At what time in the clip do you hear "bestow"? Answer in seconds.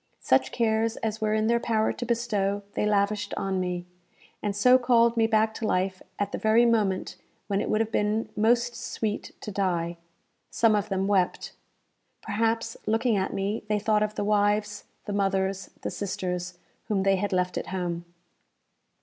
2.07-2.63